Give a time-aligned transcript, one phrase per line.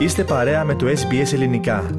[0.00, 1.90] Είστε παρέα με το SBS Ελληνικά.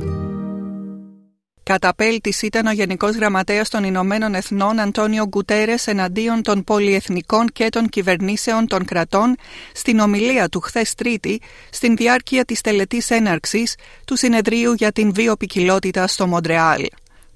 [1.64, 7.90] Καταπέλτης ήταν ο Γενικός Γραμματέας των Ηνωμένων Εθνών Αντώνιο Γκουτέρες εναντίον των πολυεθνικών και των
[7.90, 9.36] κυβερνήσεων των κρατών
[9.74, 11.42] στην ομιλία του χθες Τρίτη
[11.72, 16.86] στην διάρκεια της τελετής έναρξης του Συνεδρίου για την Βιοπικιλότητα στο Μοντρεάλ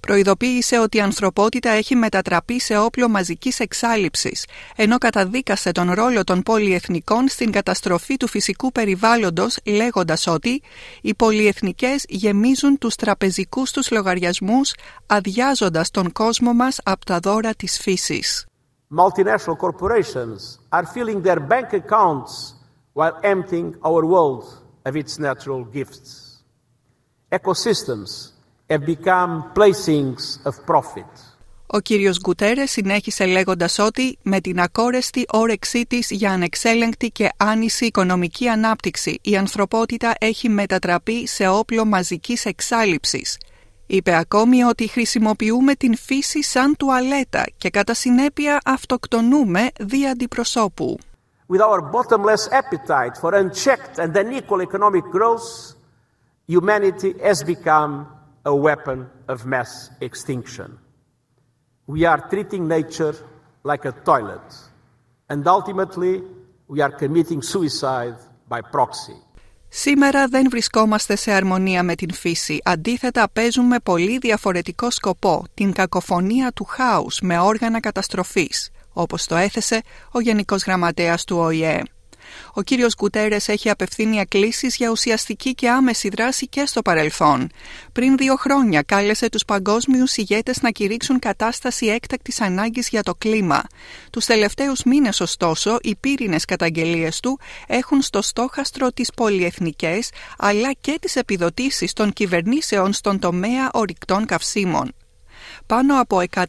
[0.05, 4.45] προειδοποίησε ότι η ανθρωπότητα έχει μετατραπεί σε όπλο μαζικής εξάλληψης,
[4.75, 10.61] ενώ καταδίκασε τον ρόλο των πολυεθνικών στην καταστροφή του φυσικού περιβάλλοντος, λέγοντας ότι
[11.01, 14.73] οι πολυεθνικές γεμίζουν τους τραπεζικούς τους λογαριασμούς,
[15.05, 18.45] αδειάζοντας τον κόσμο μας από τα δώρα της φύσης.
[18.97, 22.31] Multinational corporations are filling their bank accounts
[22.93, 24.43] while emptying our world
[24.87, 26.09] of its natural gifts.
[27.37, 28.35] Ecosystems
[28.69, 31.35] have become placings of profit.
[31.67, 37.85] Ο κύριος Γκουτέρες συνέχισε λέγοντας ότι με την ακόρεστη όρεξή της για ανεξέλεγκτη και άνηση
[37.85, 43.37] οικονομική ανάπτυξη η ανθρωπότητα έχει μετατραπεί σε όπλο μαζικής εξάλληψης.
[43.85, 50.97] Είπε ακόμη ότι χρησιμοποιούμε την φύση σαν τουαλέτα και κατά συνέπεια αυτοκτονούμε δι' αντιπροσώπου.
[51.47, 55.75] With our bottomless appetite for unchecked and unequal economic growth,
[56.47, 58.14] humanity has become
[58.45, 60.69] a weapon of mass extinction.
[61.87, 63.15] We are treating nature
[63.63, 64.47] like a toilet,
[65.31, 66.15] and ultimately
[66.67, 68.17] we are committing suicide
[68.49, 69.15] by proxy.
[69.69, 72.59] Σήμερα δεν βρισκόμαστε σε αρμονία με την φύση.
[72.63, 79.81] Αντίθετα παίζουμε πολύ διαφορετικό σκοπό, την κακοφωνία του χάους με όργανα καταστροφής, όπως το έθεσε
[80.11, 81.83] ο Γενικός Γραμματέας του ΟΗΕ.
[82.53, 87.49] Ο κύριος Γκουτέρες έχει απευθύνει εκκλήσεις για ουσιαστική και άμεση δράση και στο παρελθόν.
[87.91, 93.63] Πριν δύο χρόνια κάλεσε τους παγκόσμιους ηγέτες να κηρύξουν κατάσταση έκτακτης ανάγκης για το κλίμα.
[94.09, 100.97] Τους τελευταίους μήνες ωστόσο οι πύρινες καταγγελίες του έχουν στο στόχαστρο τις πολυεθνικές αλλά και
[101.01, 104.93] τις επιδοτήσεις των κυβερνήσεων στον τομέα ορυκτών καυσίμων.
[105.67, 106.47] Πάνω από 190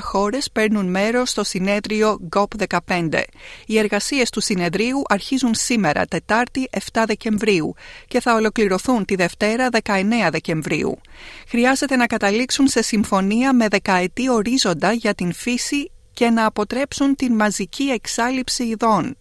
[0.00, 3.22] χώρες παίρνουν μέρος στο συνέδριο GOP15.
[3.66, 7.74] Οι εργασίες του συνεδρίου αρχίζουν σήμερα, Τετάρτη 7 Δεκεμβρίου
[8.08, 11.00] και θα ολοκληρωθούν τη Δευτέρα 19 Δεκεμβρίου.
[11.48, 15.90] Χρειάζεται να καταλήξουν σε συμφωνία με δεκαετή ορίζοντα για την φύση
[16.20, 19.16] και να αποτρέψουν την μαζική εξάλληψη ειδών.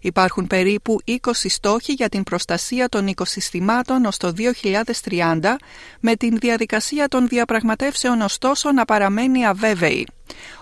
[0.00, 4.32] Υπάρχουν περίπου 20 στόχοι για την προστασία των οικοσυστημάτων ως το
[5.02, 5.56] 2030,
[6.00, 10.06] με την διαδικασία των διαπραγματεύσεων ωστόσο να παραμένει αβέβαιη.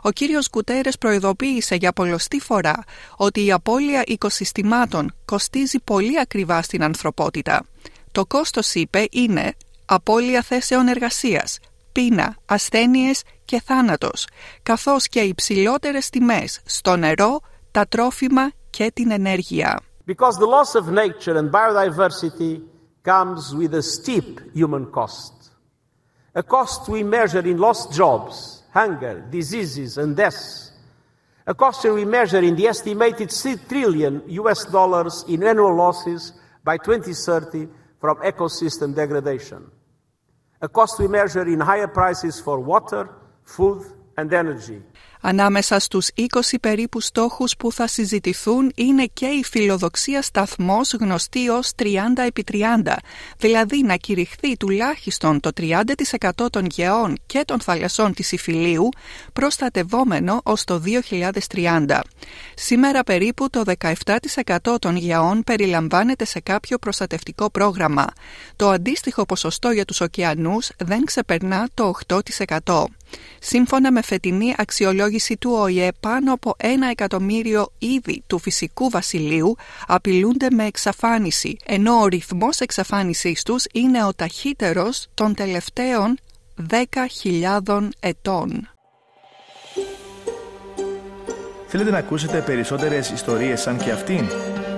[0.03, 2.85] Ο κύριος Κουτέρες προειδοποίησε για πολλωστή φορά
[3.17, 7.65] ότι η απώλεια οικοσυστημάτων κοστίζει πολύ ακριβά στην ανθρωπότητα.
[8.13, 9.55] Το κόστος, είπε, είναι
[9.85, 11.59] απώλεια θέσεων εργασίας,
[11.93, 14.27] πείνα, ασθένειες και θάνατος,
[14.63, 19.81] καθώς και υψηλότερες τιμές στο νερό, τα τρόφιμα και την ενέργεια.
[20.07, 22.61] Because the loss of nature and biodiversity
[23.05, 25.33] comes with a steep human cost.
[26.35, 30.73] A cost we measure in lost jobs, hunger, diseases and deaths.
[31.47, 36.33] A cost we measure in the estimated 3 trillion US dollars in annual losses
[36.65, 37.69] by 2030
[38.01, 39.71] from ecosystem degradation.
[40.63, 43.09] A cost we measure in higher prices for water,
[43.43, 43.85] food
[44.17, 44.81] and energy.
[45.23, 46.25] Ανάμεσα στους 20
[46.61, 51.87] περίπους στόχους που θα συζητηθούν είναι και η φιλοδοξία σταθμός γνωστή ως 30
[52.27, 52.97] επί 30,
[53.39, 58.89] δηλαδή να κηρυχθεί τουλάχιστον το 30% των γεών και των θαλασσών της Ιφιλίου
[59.33, 60.83] προστατευόμενο ως το
[61.55, 62.01] 2030.
[62.55, 68.07] Σήμερα περίπου το 17% των γεών περιλαμβάνεται σε κάποιο προστατευτικό πρόγραμμα.
[68.57, 71.93] Το αντίστοιχο ποσοστό για τους ωκεανούς δεν ξεπερνά το
[72.65, 72.85] 8%.
[73.41, 74.55] Σύμφωνα με φετινή
[75.13, 79.57] αξιολόγηση του ΟΗΕ, πάνω από ένα εκατομμύριο είδη του φυσικού βασιλείου
[79.87, 86.19] απειλούνται με εξαφάνιση, ενώ ο ρυθμός εξαφάνισής τους είναι ο ταχύτερος των τελευταίων
[86.71, 88.69] 10.000 ετών.
[91.67, 94.29] Θέλετε να ακούσετε περισσότερες ιστορίες σαν και αυτήν;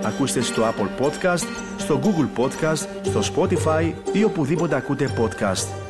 [0.05, 1.47] Ακούστε στο Apple Podcast,
[1.77, 5.84] στο Google Podcast, στο Spotify ή οπουδήποτε ακούτε podcast.